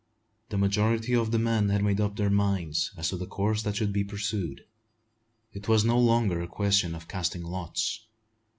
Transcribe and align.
The 0.49 0.57
majority 0.57 1.15
of 1.15 1.29
the 1.29 1.37
men 1.37 1.69
had 1.69 1.83
made 1.83 2.01
up 2.01 2.15
their 2.15 2.31
minds 2.31 2.89
as 2.97 3.09
to 3.09 3.17
the 3.17 3.27
course 3.27 3.61
that 3.61 3.75
should 3.75 3.93
be 3.93 4.03
pursued. 4.03 4.65
It 5.53 5.67
was 5.67 5.85
no 5.85 5.99
longer 5.99 6.41
a 6.41 6.47
question 6.47 6.95
of 6.95 7.07
casting 7.07 7.43
lots. 7.43 8.03